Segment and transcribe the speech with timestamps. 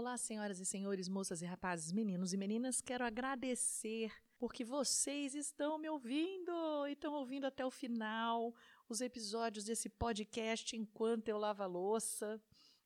[0.00, 2.80] Olá, senhoras e senhores, moças e rapazes, meninos e meninas.
[2.80, 8.54] Quero agradecer porque vocês estão me ouvindo e estão ouvindo até o final
[8.88, 12.40] os episódios desse podcast enquanto eu lavo a louça.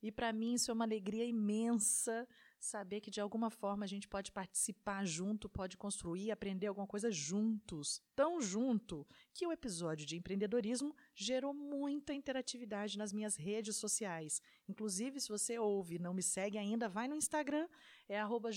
[0.05, 2.29] E para mim isso é uma alegria imensa
[2.61, 7.11] saber que de alguma forma a gente pode participar junto, pode construir, aprender alguma coisa
[7.11, 8.03] juntos.
[8.15, 14.43] Tão junto que o episódio de empreendedorismo gerou muita interatividade nas minhas redes sociais.
[14.69, 17.67] Inclusive, se você ouve e não me segue ainda, vai no Instagram,
[18.07, 18.51] é arroba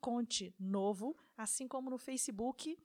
[0.00, 2.78] Conte Novo, assim como no Facebook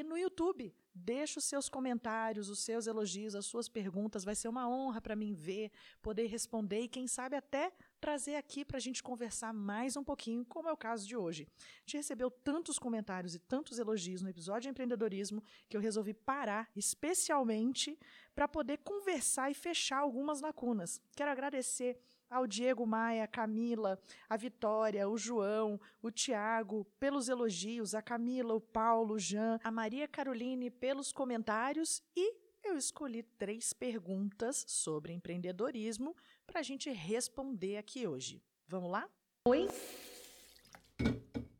[0.00, 0.74] e no YouTube.
[0.94, 4.24] Deixe os seus comentários, os seus elogios, as suas perguntas.
[4.24, 5.70] Vai ser uma honra para mim ver,
[6.00, 10.44] poder responder e, quem sabe, até trazer aqui para a gente conversar mais um pouquinho,
[10.44, 11.46] como é o caso de hoje.
[11.56, 16.12] A gente recebeu tantos comentários e tantos elogios no episódio de empreendedorismo que eu resolvi
[16.12, 17.96] parar especialmente
[18.34, 21.00] para poder conversar e fechar algumas lacunas.
[21.14, 21.96] Quero agradecer
[22.28, 23.96] ao Diego Maia, Camila,
[24.28, 29.70] a Vitória, o João, o Tiago, pelos elogios, a Camila, o Paulo, o Jean, a
[29.70, 32.41] Maria Caroline pelos comentários e
[32.72, 38.42] eu escolhi três perguntas sobre empreendedorismo para a gente responder aqui hoje.
[38.66, 39.08] Vamos lá?
[39.46, 39.68] Oi?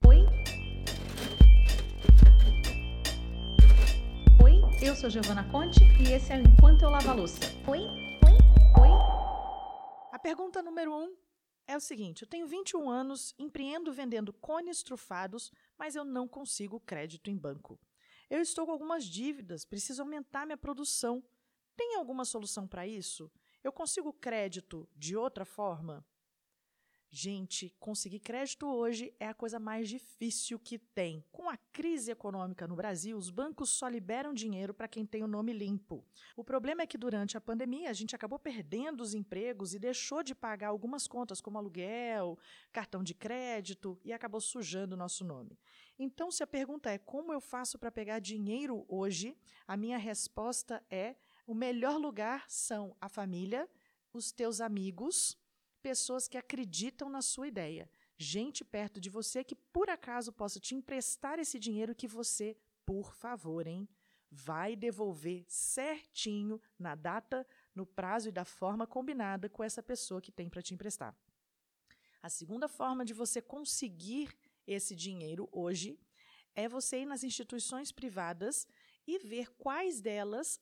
[0.07, 0.19] Oi?
[4.43, 7.41] Oi, eu sou Giovana Conte e esse é o Enquanto Eu Lavo a Louça.
[7.69, 8.03] Oi?
[10.23, 11.15] pergunta número um
[11.67, 16.81] é o seguinte: eu tenho 21 anos, empreendo vendendo cones trufados, mas eu não consigo
[16.81, 17.79] crédito em banco.
[18.33, 21.23] Eu estou com algumas dívidas, preciso aumentar minha produção.
[21.77, 23.31] Tem alguma solução para isso?
[23.63, 26.03] Eu consigo crédito de outra forma?
[27.15, 31.23] Gente, conseguir crédito hoje é a coisa mais difícil que tem.
[31.31, 35.27] Com a crise econômica no Brasil, os bancos só liberam dinheiro para quem tem o
[35.27, 36.03] nome limpo.
[36.35, 40.23] O problema é que durante a pandemia a gente acabou perdendo os empregos e deixou
[40.23, 42.39] de pagar algumas contas como aluguel,
[42.73, 45.59] cartão de crédito e acabou sujando o nosso nome.
[45.99, 49.37] Então, se a pergunta é como eu faço para pegar dinheiro hoje,
[49.69, 51.15] a minha resposta é:
[51.47, 53.69] o melhor lugar são a família,
[54.15, 55.37] os teus amigos
[55.83, 60.75] pessoas que acreditam na sua ideia, gente perto de você que por acaso possa te
[60.75, 62.57] emprestar esse dinheiro que você,
[62.87, 63.89] por favor, hein,
[64.31, 70.33] vai devolver certinho na data, no prazo e da forma combinada com essa pessoa que
[70.33, 71.15] tem para te emprestar.
[72.23, 74.35] A segunda forma de você conseguir
[74.67, 75.99] esse dinheiro hoje
[76.55, 78.67] é você ir nas instituições privadas
[79.07, 80.61] e ver quais delas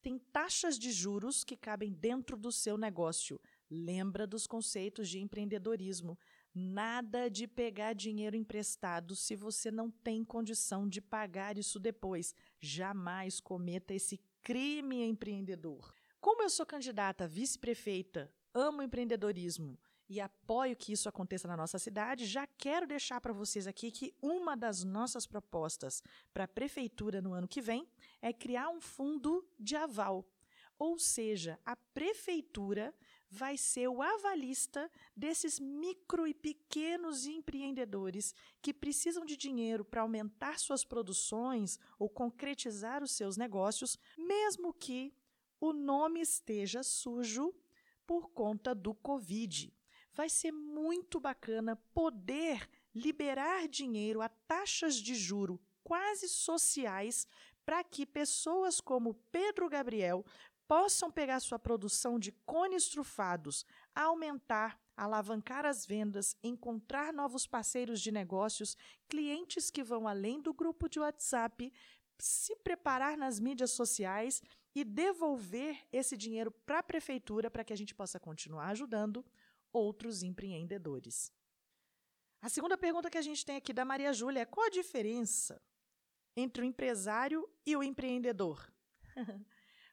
[0.00, 3.40] têm taxas de juros que cabem dentro do seu negócio.
[3.74, 6.18] Lembra dos conceitos de empreendedorismo.
[6.54, 12.34] Nada de pegar dinheiro emprestado se você não tem condição de pagar isso depois.
[12.60, 15.90] Jamais cometa esse crime empreendedor.
[16.20, 21.78] Como eu sou candidata a vice-prefeita, amo empreendedorismo e apoio que isso aconteça na nossa
[21.78, 26.02] cidade, já quero deixar para vocês aqui que uma das nossas propostas
[26.34, 27.88] para a prefeitura no ano que vem
[28.20, 30.28] é criar um fundo de aval.
[30.78, 32.92] Ou seja, a prefeitura
[33.32, 40.58] vai ser o avalista desses micro e pequenos empreendedores que precisam de dinheiro para aumentar
[40.58, 45.14] suas produções ou concretizar os seus negócios, mesmo que
[45.58, 47.54] o nome esteja sujo
[48.06, 49.72] por conta do Covid.
[50.12, 57.26] Vai ser muito bacana poder liberar dinheiro a taxas de juro quase sociais
[57.64, 60.24] para que pessoas como Pedro Gabriel
[60.66, 63.64] possam pegar sua produção de cones trufados,
[63.94, 68.76] aumentar, alavancar as vendas, encontrar novos parceiros de negócios,
[69.08, 71.72] clientes que vão além do grupo de WhatsApp,
[72.18, 74.42] se preparar nas mídias sociais
[74.74, 79.24] e devolver esse dinheiro para a prefeitura para que a gente possa continuar ajudando
[79.72, 81.32] outros empreendedores.
[82.40, 85.60] A segunda pergunta que a gente tem aqui da Maria Júlia é: qual a diferença
[86.36, 88.72] entre o empresário e o empreendedor?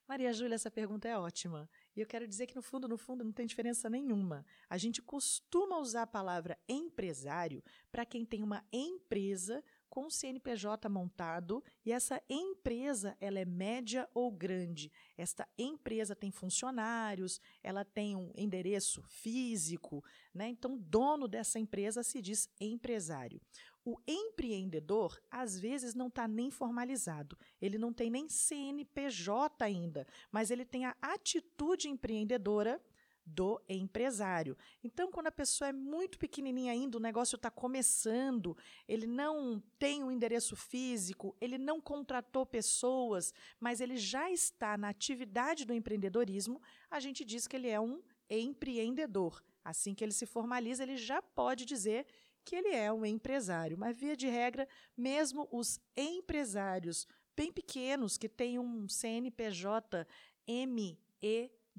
[0.09, 1.69] Maria Júlia, essa pergunta é ótima.
[1.95, 4.43] E eu quero dizer que, no fundo, no fundo, não tem diferença nenhuma.
[4.67, 10.87] A gente costuma usar a palavra empresário para quem tem uma empresa com o CNPJ
[10.87, 14.91] montado e essa empresa ela é média ou grande.
[15.17, 20.03] Esta empresa tem funcionários, ela tem um endereço físico,
[20.33, 20.47] né?
[20.49, 23.41] Então, dono dessa empresa se diz empresário.
[23.83, 30.51] O empreendedor, às vezes, não está nem formalizado, ele não tem nem CNPJ ainda, mas
[30.51, 32.79] ele tem a atitude empreendedora
[33.35, 34.57] do empresário.
[34.83, 40.03] Então, quando a pessoa é muito pequenininha ainda, o negócio está começando, ele não tem
[40.03, 46.61] um endereço físico, ele não contratou pessoas, mas ele já está na atividade do empreendedorismo,
[46.89, 49.43] a gente diz que ele é um empreendedor.
[49.63, 52.05] Assim que ele se formaliza, ele já pode dizer
[52.43, 53.77] que ele é um empresário.
[53.77, 54.67] Mas, via de regra,
[54.97, 60.05] mesmo os empresários bem pequenos, que têm um CNPJ
[60.67, 60.97] ME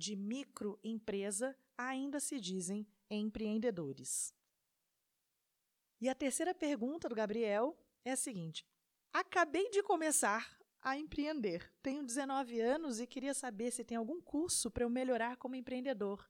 [0.00, 4.34] de microempresa, ainda se dizem empreendedores.
[6.00, 8.66] E a terceira pergunta do Gabriel é a seguinte:
[9.12, 11.70] Acabei de começar a empreender.
[11.82, 16.26] Tenho 19 anos e queria saber se tem algum curso para eu melhorar como empreendedor.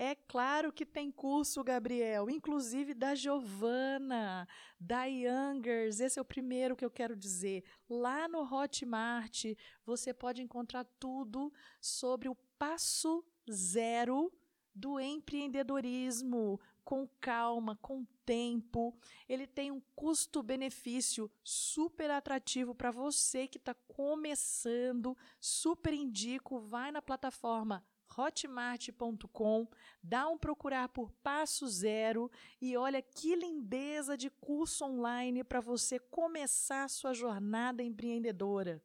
[0.00, 4.46] É claro que tem curso, Gabriel, inclusive da Giovana,
[4.78, 5.98] da Youngers.
[5.98, 7.64] Esse é o primeiro que eu quero dizer.
[7.88, 9.46] Lá no Hotmart,
[9.84, 14.32] você pode encontrar tudo sobre o passo zero
[14.74, 18.96] do empreendedorismo, com calma, com tempo.
[19.28, 25.16] Ele tem um custo-benefício super atrativo para você que está começando.
[25.40, 27.84] Super indico, vai na plataforma
[28.16, 29.68] hotmart.com,
[30.02, 35.98] dá um procurar por Passo Zero e olha que lindeza de curso online para você
[35.98, 38.82] começar sua jornada empreendedora.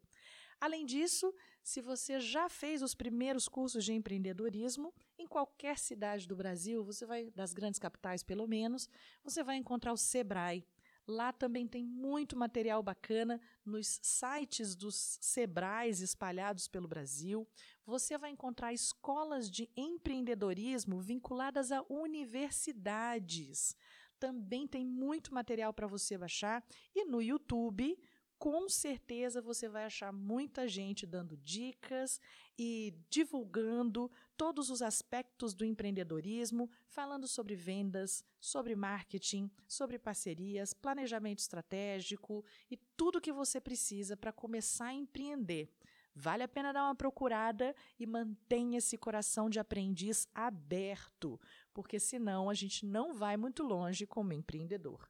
[0.60, 1.34] Além disso,
[1.64, 7.06] se você já fez os primeiros cursos de empreendedorismo, em qualquer cidade do Brasil, você
[7.06, 8.90] vai das grandes capitais pelo menos,
[9.24, 10.66] você vai encontrar o Sebrae.
[11.08, 17.48] Lá também tem muito material bacana nos sites dos Sebrais espalhados pelo Brasil.
[17.86, 23.76] Você vai encontrar escolas de empreendedorismo vinculadas a universidades.
[24.18, 26.64] Também tem muito material para você baixar.
[26.96, 28.00] E no YouTube,
[28.44, 32.20] com certeza você vai achar muita gente dando dicas
[32.60, 41.40] e divulgando todos os aspectos do empreendedorismo, falando sobre vendas, sobre marketing, sobre parcerias, planejamento
[41.40, 45.72] estratégico e tudo que você precisa para começar a empreender.
[46.14, 51.40] Vale a pena dar uma procurada e mantenha esse coração de aprendiz aberto,
[51.74, 55.10] porque senão a gente não vai muito longe como empreendedor.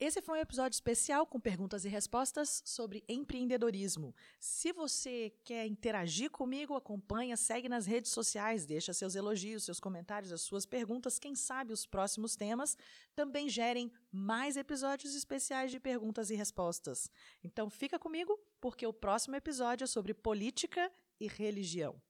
[0.00, 4.12] Esse foi um episódio especial com perguntas e respostas sobre empreendedorismo.
[4.40, 10.32] Se você quer interagir comigo, acompanha, segue nas redes sociais, deixa seus elogios, seus comentários,
[10.32, 11.20] as suas perguntas.
[11.20, 12.76] Quem sabe os próximos temas
[13.14, 17.08] também gerem mais episódios especiais de perguntas e respostas.
[17.42, 20.90] Então fica comigo, porque o próximo episódio é sobre política
[21.20, 22.02] e religião.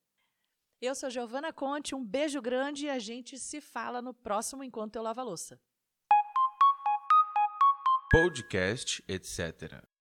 [0.81, 4.97] Eu sou Giovana Conte, um beijo grande e a gente se fala no próximo Enquanto
[4.97, 5.61] Eu Lavo a Louça
[8.15, 9.94] podcast, etc.